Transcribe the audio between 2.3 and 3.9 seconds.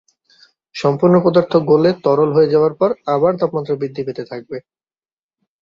হয়ে যাওয়ার পর আবার তাপমাত্রা